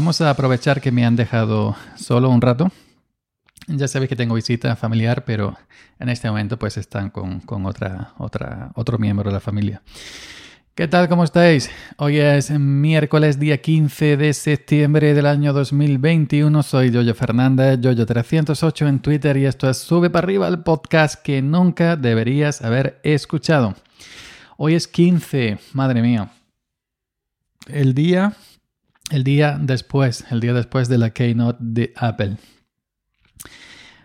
[0.00, 2.72] vamos a aprovechar que me han dejado solo un rato.
[3.66, 5.58] Ya sabéis que tengo visita familiar, pero
[5.98, 9.82] en este momento pues están con, con otra, otra, otro miembro de la familia.
[10.74, 11.06] ¿Qué tal?
[11.10, 11.70] ¿Cómo estáis?
[11.98, 16.62] Hoy es miércoles día 15 de septiembre del año 2021.
[16.62, 21.42] Soy Yoyo Fernández, Yoyo308 en Twitter y esto es Sube para arriba el podcast que
[21.42, 23.74] nunca deberías haber escuchado.
[24.56, 26.30] Hoy es 15, madre mía.
[27.66, 28.34] El día,
[29.10, 32.36] el día después, el día después de la keynote de Apple.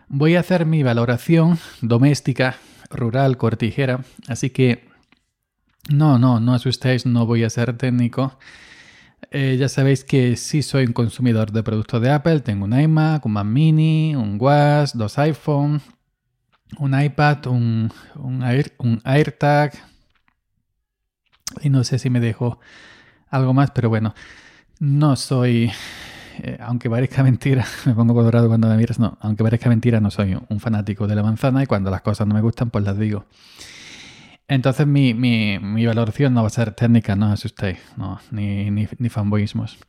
[0.07, 2.57] Voy a hacer mi valoración doméstica,
[2.89, 4.87] rural, cortijera, así que
[5.89, 8.37] no, no, no asustéis, no voy a ser técnico.
[9.31, 12.41] Eh, ya sabéis que sí soy un consumidor de productos de Apple.
[12.41, 15.81] Tengo un iMac, un Mac Mini, un WAS, dos iPhone,
[16.79, 18.43] un iPad, un, un,
[18.77, 19.73] un AirTag.
[21.61, 22.59] Y no sé si me dejo
[23.29, 24.13] algo más, pero bueno,
[24.79, 25.71] no soy
[26.43, 30.11] eh, aunque parezca mentira, me pongo colorado cuando me miras, no, aunque parezca mentira, no
[30.11, 32.97] soy un fanático de la manzana y cuando las cosas no me gustan, pues las
[32.97, 33.25] digo.
[34.47, 38.69] Entonces mi, mi, mi valoración no va a ser técnica, no os asustéis, no, ni,
[38.69, 39.79] ni, ni, fanboyismos,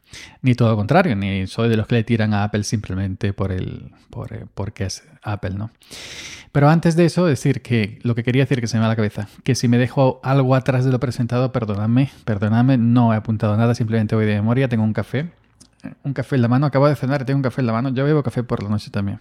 [0.41, 3.53] ni todo lo contrario, ni soy de los que le tiran a Apple simplemente por
[3.53, 5.71] el, por, eh, porque es Apple, ¿no?
[6.53, 8.89] Pero antes de eso, decir que lo que quería decir que se me va a
[8.89, 13.17] la cabeza, que si me dejo algo atrás de lo presentado, perdonadme, perdonadme, no he
[13.17, 15.31] apuntado nada, simplemente voy de memoria, tengo un café,
[16.03, 16.67] un café en la mano.
[16.67, 17.91] Acabo de cenar tengo un café en la mano.
[17.91, 19.21] Yo bebo café por la noche también.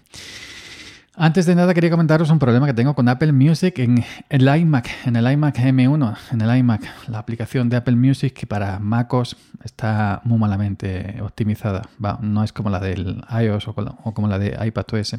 [1.17, 4.89] Antes de nada quería comentaros un problema que tengo con Apple Music en el iMac,
[5.05, 9.37] en el iMac M1, en el iMac, la aplicación de Apple Music que para MacOS
[9.63, 11.83] está muy malamente optimizada.
[12.19, 15.15] no es como la del iOS o como la de iPadOS.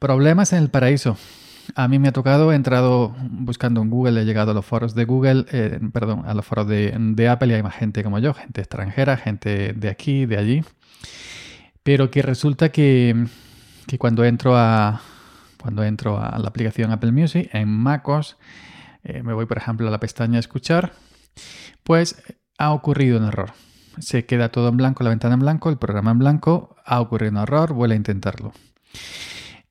[0.00, 1.16] Problemas en el paraíso.
[1.76, 4.96] A mí me ha tocado, he entrado buscando en Google, he llegado a los foros
[4.96, 8.34] de Google, eh, perdón, a los foros de, Apple y hay más gente como yo,
[8.34, 10.64] gente extranjera, gente de aquí, de allí.
[11.84, 13.28] Pero que resulta que,
[13.98, 15.00] cuando entro a
[15.60, 18.36] cuando entro a la aplicación Apple Music en MacOS,
[19.04, 20.92] eh, me voy por ejemplo a la pestaña escuchar,
[21.84, 22.20] pues
[22.58, 23.52] ha ocurrido un error.
[23.98, 27.32] Se queda todo en blanco, la ventana en blanco, el programa en blanco, ha ocurrido
[27.32, 28.52] un error, vuelve a intentarlo.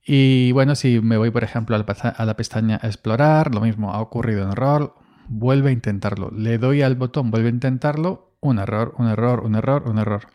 [0.05, 4.45] Y bueno, si me voy, por ejemplo, a la pestaña Explorar, lo mismo, ha ocurrido
[4.45, 4.95] un error,
[5.27, 6.31] vuelve a intentarlo.
[6.31, 10.27] Le doy al botón, vuelve a intentarlo, un error, un error, un error, un error.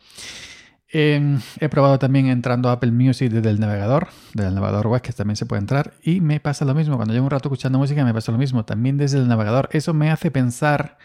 [0.89, 5.03] Em, he probado también entrando a Apple Music desde el navegador, desde el navegador web,
[5.03, 6.97] que también se puede entrar, y me pasa lo mismo.
[6.97, 9.69] Cuando llevo un rato escuchando música, me pasa lo mismo, también desde el navegador.
[9.73, 10.97] Eso me hace pensar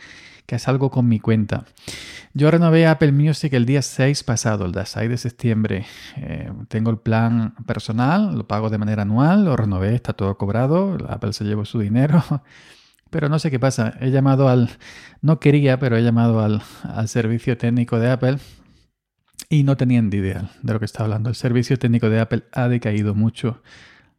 [0.46, 1.66] que es algo con mi cuenta.
[2.34, 5.86] Yo renové Apple Music el día 6 pasado, el día 6 de septiembre.
[6.18, 10.98] Eh, tengo el plan personal, lo pago de manera anual, lo renové, está todo cobrado,
[11.10, 12.24] Apple se llevó su dinero.
[13.10, 13.96] Pero no sé qué pasa.
[14.00, 14.70] He llamado al.
[15.22, 18.38] No quería, pero he llamado al, al servicio técnico de Apple
[19.52, 21.30] y no tenían ni idea de lo que estaba hablando.
[21.30, 23.62] El servicio técnico de Apple ha decaído mucho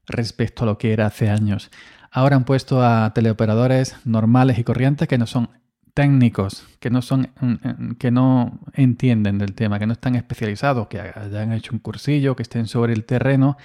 [0.06, 1.70] respecto a lo que era hace años.
[2.10, 5.48] Ahora han puesto a teleoperadores normales y corrientes que no son
[5.94, 10.88] técnicos que no son mm, mm, que no entienden del tema, que no están especializados,
[10.88, 13.56] que hayan hecho un cursillo, que estén sobre el terreno,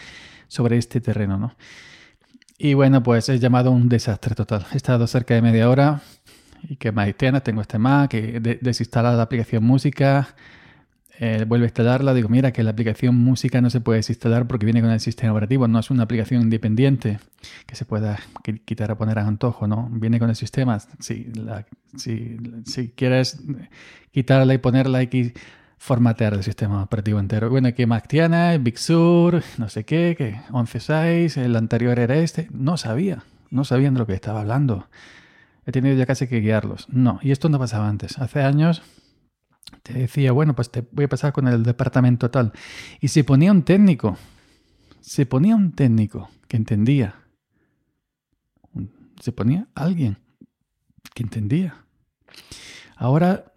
[0.48, 1.56] sobre este terreno, ¿no?
[2.58, 4.66] Y bueno, pues he llamado un desastre total.
[4.74, 6.02] He estado cerca de media hora
[6.64, 7.14] y que más
[7.44, 10.30] tengo este Mac, que desinstalar la aplicación música,
[11.20, 14.66] eh, vuelve a instalarla, digo, mira que la aplicación música no se puede desinstalar porque
[14.66, 17.20] viene con el sistema operativo, no es una aplicación independiente
[17.66, 18.20] que se pueda
[18.66, 19.90] quitar o poner a antojo, ¿no?
[19.92, 20.80] Viene con el sistema.
[21.00, 21.32] Si,
[21.96, 23.42] si, quieres
[24.12, 25.34] quitarla y ponerla que
[25.80, 27.50] formatear el sistema operativo entero.
[27.50, 28.58] Bueno, ¿qué Mac tiene?
[28.60, 32.48] Big Sur, no sé qué, que 11.6, el anterior era este.
[32.52, 34.88] No sabía, no sabían de lo que estaba hablando.
[35.66, 36.88] He tenido ya casi que guiarlos.
[36.90, 38.20] No, y esto no pasaba antes.
[38.20, 38.84] Hace años
[39.84, 42.54] te decía, bueno, pues te voy a pasar con el departamento tal.
[43.00, 44.18] Y se ponía un técnico,
[45.02, 47.16] se ponía un técnico que entendía.
[49.22, 50.18] Se ponía alguien
[51.14, 51.86] que entendía.
[52.96, 53.52] Ahora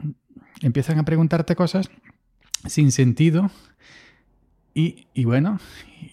[0.62, 1.90] empiezan a preguntarte cosas
[2.66, 3.50] sin sentido
[4.74, 5.58] y, y, bueno,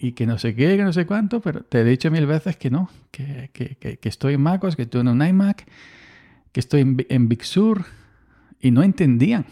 [0.00, 2.56] y que no sé qué, que no sé cuánto, pero te he dicho mil veces
[2.56, 5.66] que no, que, que, que, estoy en MacOS, que estoy en un iMac,
[6.52, 7.84] que estoy en, en Big Sur
[8.60, 9.46] y no entendían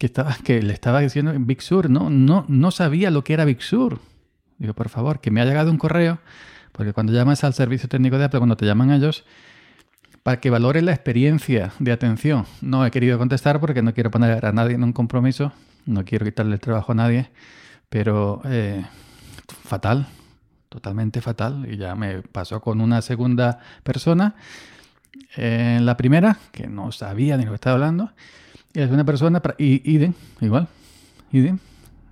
[0.00, 3.34] que, estaba, que le estaba diciendo en Big Sur, no, no, no sabía lo que
[3.34, 4.00] era Big Sur.
[4.56, 6.20] Digo, por favor, que me ha llegado un correo,
[6.72, 9.24] porque cuando llamas al servicio técnico de Apple, cuando te llaman ellos,
[10.22, 12.46] para que valore la experiencia de atención.
[12.62, 15.52] No he querido contestar porque no quiero poner a nadie en un compromiso,
[15.84, 17.28] no quiero quitarle el trabajo a nadie,
[17.90, 18.82] pero eh,
[19.64, 20.06] fatal,
[20.70, 21.66] totalmente fatal.
[21.70, 24.34] Y ya me pasó con una segunda persona,
[25.36, 28.12] en la primera, que no sabía de lo que estaba hablando,
[28.72, 30.68] y es una persona, y igual,
[31.32, 31.50] Y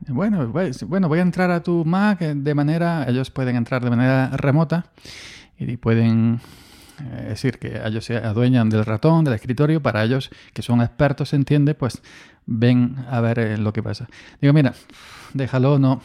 [0.09, 3.91] bueno, pues, bueno, voy a entrar a tu Mac de manera, ellos pueden entrar de
[3.91, 4.87] manera remota
[5.59, 6.41] y pueden
[7.01, 11.31] eh, decir que ellos se adueñan del ratón, del escritorio, para ellos que son expertos,
[11.31, 12.03] se entiende, pues
[12.47, 14.09] ven a ver eh, lo que pasa.
[14.41, 14.75] Digo, mira,
[15.35, 16.01] déjalo, no,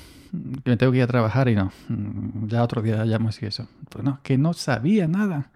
[0.63, 3.45] que me tengo que ir a trabajar y no, mm, ya otro día llamo y
[3.45, 3.67] eso.
[3.89, 5.51] Pues no, que no sabía nada,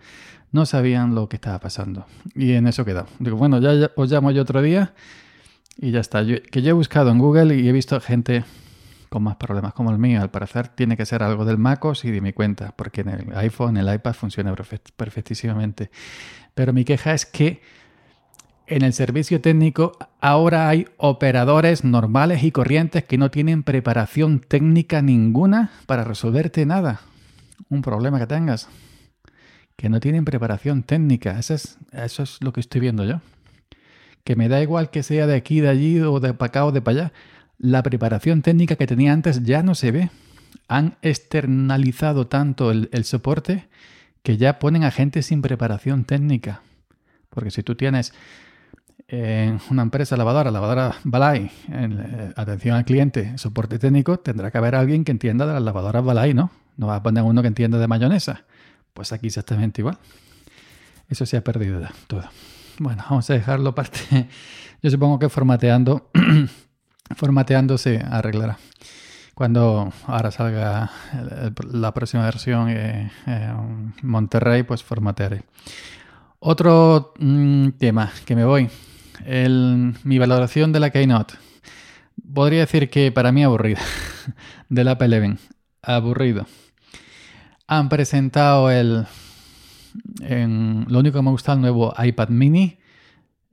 [0.52, 2.06] no sabían lo que estaba pasando.
[2.36, 3.08] Y en eso quedó.
[3.20, 4.94] Digo, bueno, ya, os llamo yo otro día
[5.78, 6.24] y ya está.
[6.26, 8.44] que yo he buscado en Google y he visto gente
[9.10, 10.22] con más problemas como el mío.
[10.22, 13.38] Al parecer tiene que ser algo del MacOS y de mi cuenta, porque en el
[13.38, 14.54] iPhone, el iPad funciona
[14.96, 15.90] perfectísimamente.
[16.54, 17.62] Pero mi queja es que
[18.68, 25.02] en el servicio técnico ahora hay operadores normales y corrientes que no tienen preparación técnica
[25.02, 27.02] ninguna para resolverte nada.
[27.70, 28.68] Un problema que tengas.
[29.78, 31.40] Que no tienen preparación técnica.
[31.40, 33.22] Eso es, eso es lo que estoy viendo yo.
[34.26, 36.72] Que me da igual que sea de aquí, de allí o de para acá o
[36.74, 37.14] de para allá.
[37.58, 40.10] La preparación técnica que tenía antes ya no se ve.
[40.68, 43.68] Han externalizado tanto el, el soporte
[44.24, 46.62] que ya ponen a gente sin preparación técnica.
[47.30, 48.14] Porque si tú tienes
[49.08, 54.76] en una empresa lavadora, lavadora Balay, eh, atención al cliente, soporte técnico, tendrá que haber
[54.76, 56.52] alguien que entienda de las lavadoras Balay, ¿no?
[56.76, 58.44] No va a poner uno que entienda de mayonesa.
[58.94, 59.98] Pues aquí exactamente igual.
[61.08, 62.24] Eso se ha perdido todo.
[62.80, 64.00] Bueno, vamos a dejarlo parte.
[64.84, 66.10] Yo supongo que formateando,
[67.16, 68.58] formateando se arreglará.
[69.34, 70.92] Cuando ahora salga
[71.72, 73.12] la próxima versión en
[74.02, 75.44] Monterrey, pues formatearé.
[76.40, 78.70] Otro mm, tema que me voy
[79.26, 81.36] mi valoración de la Keynote.
[82.34, 83.80] Podría decir que para mí aburrida.
[84.70, 85.40] Del Apple Event.
[85.82, 86.46] Aburrido.
[87.68, 89.06] Han presentado el...
[90.20, 92.78] Lo único que me gusta el nuevo iPad mini.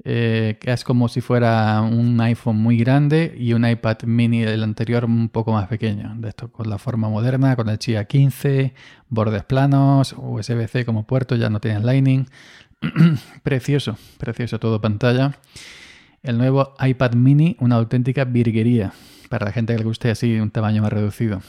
[0.06, 4.62] Eh, que es como si fuera un iPhone muy grande y un iPad mini del
[4.62, 6.14] anterior un poco más pequeño.
[6.16, 8.74] De esto con la forma moderna, con el Chia 15,
[9.08, 12.26] bordes planos, USB-C como puerto, ya no tienen Lightning.
[13.42, 15.38] precioso, precioso todo pantalla.
[16.22, 18.92] El nuevo iPad mini, una auténtica virguería
[19.28, 21.42] para la gente que le guste así un tamaño más reducido.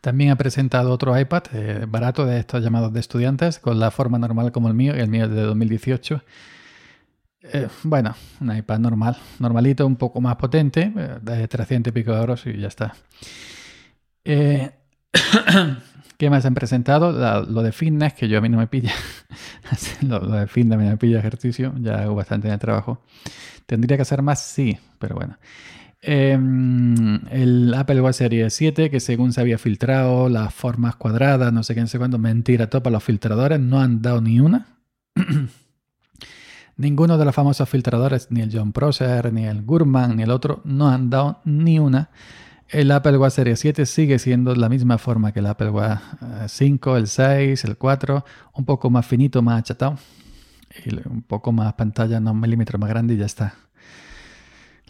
[0.00, 4.18] También ha presentado otro iPad eh, barato de estos llamados de estudiantes, con la forma
[4.18, 6.22] normal como el mío, el mío es de 2018.
[7.52, 12.12] Eh, bueno, un iPad normal, normalito, un poco más potente, eh, de 300 y pico
[12.12, 12.96] de euros y ya está.
[16.16, 17.12] ¿Qué más han presentado?
[17.42, 18.92] lo de fitness, que yo a mí no me pilla.
[20.02, 23.02] lo, de fitness me pilla ejercicio, ya hago bastante en el trabajo.
[23.66, 24.40] ¿Tendría que hacer más?
[24.42, 25.38] Sí, pero bueno.
[26.00, 31.62] Em, el Apple Watch Series 7, que según se había filtrado, las formas cuadradas, no
[31.62, 34.66] sé qué, no sé mentira, topa los filtradores, no han dado ni una.
[36.76, 40.60] Ninguno de los famosos filtradores, ni el John Prosser, ni el Gurman, ni el otro,
[40.64, 42.10] no han dado ni una.
[42.68, 46.00] El Apple Watch Series 7 sigue siendo la misma forma que el Apple Watch
[46.48, 48.24] 5, eh, el 6, el 4,
[48.54, 49.98] un poco más finito, más achatado
[50.84, 53.54] y un poco más pantalla, no un milímetro más grande y ya está.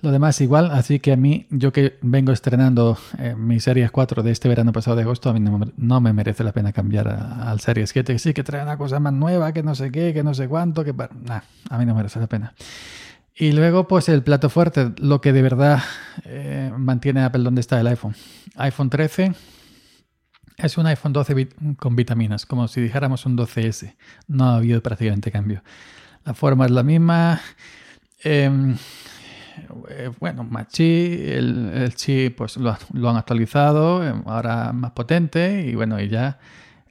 [0.02, 4.22] Lo demás igual, así que a mí, yo que vengo estrenando eh, mi Series 4
[4.22, 7.60] de este verano pasado de agosto, a mí no, me merece la pena cambiar al
[7.60, 10.22] Series 7, que sí que trae una cosa más nueva, que no sé qué, que
[10.22, 10.92] no sé cuánto, que...
[10.92, 11.40] Nah,
[11.70, 12.54] a mí no merece la pena.
[13.38, 15.82] Y luego, pues el plato fuerte, lo que de verdad
[16.24, 18.14] eh, mantiene Apple donde está el iPhone.
[18.56, 19.32] iPhone 13
[20.56, 23.94] es un iPhone 12 con vitaminas, como si dijéramos un 12S.
[24.26, 25.62] No ha habido prácticamente cambio.
[26.24, 27.42] La forma es la misma.
[28.24, 28.74] Em,
[29.90, 35.74] eh, bueno, más chip, el, chip pues lo, han actualizado, em, ahora más potente y
[35.74, 36.38] bueno, y ya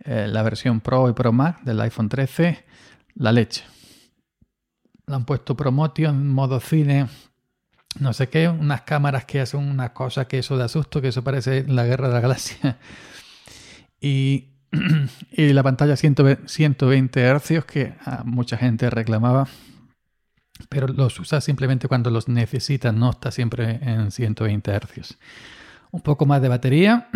[0.04, 2.64] eh, la versión Pro y Pro Max del iPhone 13,
[3.16, 3.64] la leche
[5.08, 7.08] le han puesto promotion, modo cine,
[8.00, 11.24] no sé qué, unas cámaras que hacen unas cosas que eso de asusto, que eso
[11.24, 12.78] parece la guerra de la galaxia.
[14.02, 14.50] Y,
[15.32, 17.94] y la pantalla 120 Hz que
[18.26, 19.48] mucha gente reclamaba,
[20.70, 25.18] pero los usa simplemente cuando los necesita, no está siempre en 120 Hz.
[25.92, 27.10] Un poco más de batería.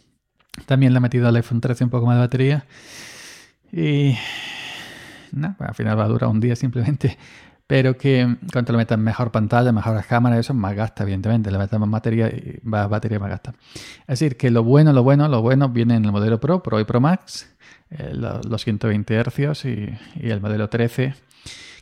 [0.66, 2.66] También le ha metido al iPhone 13 un poco más de batería.
[3.72, 4.16] Y
[5.32, 7.18] no, al final va a durar un día simplemente.
[7.66, 11.50] Pero que cuando le metan mejor pantalla, mejor cámara, eso más gasta, evidentemente.
[11.50, 13.54] Le metan más batería y va batería más gasta.
[14.00, 16.80] Es decir, que lo bueno, lo bueno, lo bueno viene en el modelo Pro, Pro
[16.80, 17.50] y Pro Max,
[17.90, 19.88] eh, los 120 Hz y,
[20.20, 21.14] el modelo 13,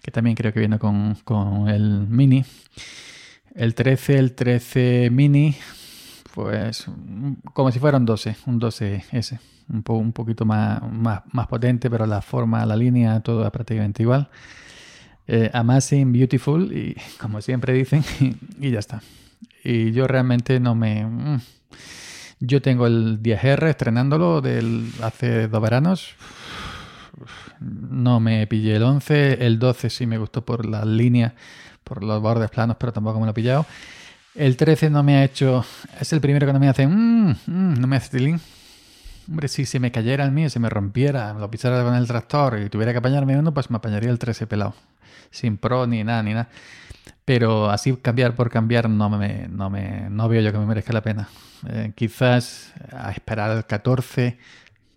[0.01, 2.45] que también creo que viene con, con el Mini.
[3.55, 5.57] El 13, el 13 Mini,
[6.35, 6.87] pues
[7.53, 9.39] como si fuera un 12, un 12S
[9.71, 14.29] un, un poquito más, más, potente, pero la forma, la línea, todo es prácticamente igual.
[15.27, 18.05] Eh, amazing, beautiful y como siempre dicen,
[18.61, 19.03] y, ya está.
[19.63, 21.05] Y yo realmente no me...
[21.05, 21.41] Mm,
[22.41, 26.15] yo tengo el 10R estrenándolo del, hace dos veranos.
[27.61, 29.45] No me pillé el 11.
[29.45, 31.35] El 12 sí me gustó por las líneas,
[31.85, 33.67] por los bordes planos, pero tampoco me lo he pillado.
[34.35, 35.65] El 13 no me ha hecho...
[36.01, 36.87] Es el primero que no me hace...
[36.87, 38.41] Mmm, no me hace tilín.
[39.29, 42.59] Hombre, si se me cayera el mío, se me rompiera, lo pisara con el tractor
[42.61, 44.75] y tuviera que apañarme uno, pues me apañaría el 13 pelado.
[45.31, 46.49] Sin pro ni nada, ni nada.
[47.25, 50.93] Pero así cambiar por cambiar no me, no me no veo yo que me merezca
[50.93, 51.29] la pena.
[51.69, 54.39] Eh, quizás a esperar el 14,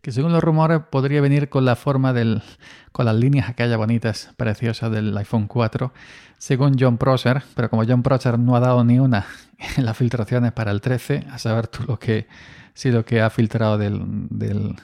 [0.04, 2.44] que según los rumores podría venir con la forma del,
[2.92, 5.94] con las líneas aquellas bonitas, preciosas del iPhone 4,
[6.38, 9.26] según John Prosser, pero como John Prosser no ha dado ni una
[9.78, 12.28] en las filtraciones para el 13, a saber tú lo que,
[12.74, 14.76] si lo que ha filtrado del, del,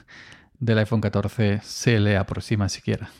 [0.58, 3.10] del iPhone 14 se le aproxima siquiera.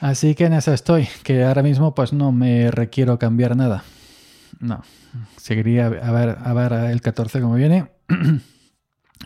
[0.00, 3.82] Así que en eso estoy, que ahora mismo pues no me requiero cambiar nada.
[4.60, 4.84] No,
[5.38, 7.88] seguiría a ver, a ver el 14 como viene,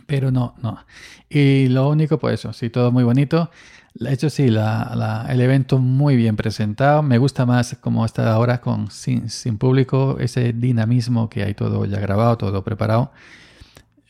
[0.06, 0.84] pero no, no.
[1.28, 3.50] Y lo único, pues eso, sí, todo muy bonito.
[3.94, 7.02] De hecho, sí, la, el evento muy bien presentado.
[7.02, 11.84] Me gusta más como está ahora con sin, sin público, ese dinamismo que hay todo
[11.84, 13.12] ya grabado, todo preparado.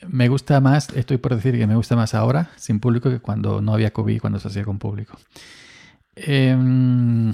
[0.08, 3.60] Me gusta más, estoy por decir que me gusta más ahora sin público que cuando
[3.60, 5.16] no había COVID, cuando se hacía con público.
[6.16, 7.32] Em,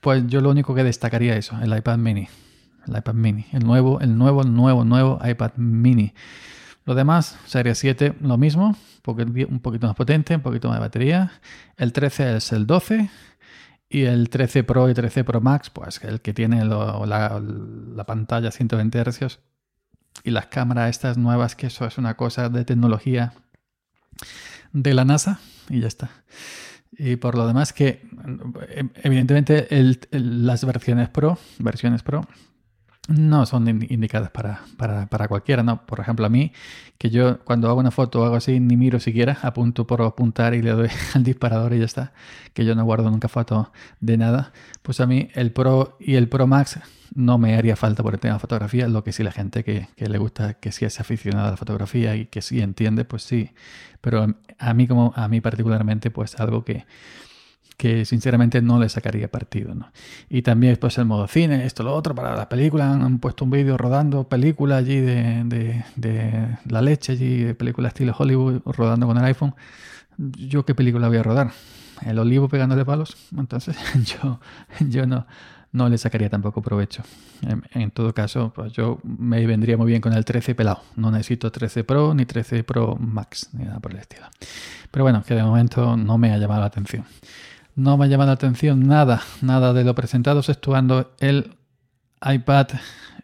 [0.00, 2.28] pues yo lo único que destacaría eso, el iPad mini.
[2.86, 3.46] El iPad mini.
[3.52, 6.12] El nuevo, el nuevo, el nuevo, nuevo iPad mini.
[6.84, 11.32] Lo demás, Serie 7, lo mismo, un poquito más potente, un poquito más de batería.
[11.76, 13.10] El 13 es el 12.
[13.88, 17.38] Y el 13 Pro y 13 Pro Max, pues el que tiene la,
[17.94, 19.38] la, pantalla 120 Hz
[20.24, 23.34] y las cámaras estas nuevas, que eso es una cosa de tecnología
[24.72, 26.10] de la NASA y ya está.
[26.92, 28.08] Y por lo demás que,
[29.02, 29.68] evidentemente,
[30.10, 32.26] las versiones Pro, versiones Pro,
[33.08, 35.84] no son indicadas para, para, para, cualquiera, ¿no?
[35.86, 36.52] Por ejemplo, a mí,
[36.98, 40.54] que yo cuando hago una foto o algo así, ni miro siquiera, apunto por apuntar
[40.54, 42.12] y le doy al disparador y ya está,
[42.54, 46.28] que yo no guardo nunca foto de nada, pues a mí el Pro y el
[46.28, 46.78] Pro Max
[47.14, 49.88] no me haría falta por el tema de fotografía, lo que sí la gente que,
[49.96, 53.24] que le gusta, que sí es aficionada a la fotografía y que sí entiende, pues
[53.24, 53.50] sí,
[54.00, 54.26] pero
[54.58, 56.86] a mí como a mí particularmente, pues algo que
[57.82, 59.74] que sinceramente no le sacaría partido.
[59.74, 59.90] ¿no?
[60.30, 63.50] Y también pues el modo cine, esto, lo otro, para la película, han, puesto un
[63.50, 69.18] vídeo rodando película allí de, de, la leche, allí de película estilo Hollywood, rodando con
[69.18, 69.56] el iPhone.
[70.16, 71.50] ¿Yo qué película voy a rodar?
[72.02, 73.16] ¿El olivo pegándole palos?
[73.36, 73.76] Entonces
[74.22, 74.38] yo,
[74.88, 75.26] yo no,
[75.72, 77.02] no le sacaría tampoco provecho.
[77.72, 80.82] En, todo caso, pues yo me vendría muy bien con el 13 pelado.
[80.94, 84.26] No necesito 13 Pro ni 13 Pro Max, ni nada por el estilo.
[84.92, 87.04] Pero bueno, que de momento no me ha llamado la atención
[87.74, 91.56] no me ha llamado la atención nada, nada de lo presentado, exceptuando el
[92.24, 92.68] iPad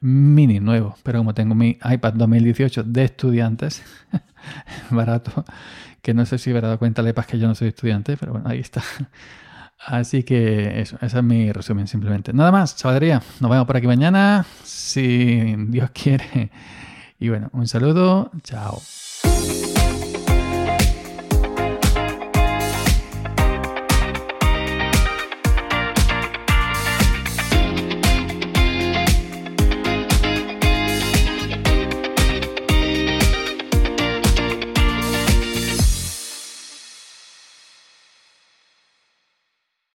[0.00, 0.97] mini nuevo.
[1.02, 3.83] Pero como tengo mi iPad 2018 de estudiantes,
[4.90, 5.45] barato,
[6.02, 8.49] que no sé si habrá dado cuenta Lepas que yo no soy estudiante, pero bueno,
[8.49, 8.83] ahí está.
[9.87, 12.33] Así que eso, ese es mi resumen simplemente.
[12.33, 13.23] Nada más, chavalería.
[13.40, 16.50] Nos vemos por aquí mañana, si Dios quiere.
[17.21, 18.81] Y bueno, un saludo, chao.